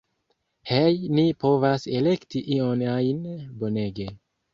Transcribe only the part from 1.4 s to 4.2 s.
povas elekti ion ajn, bonege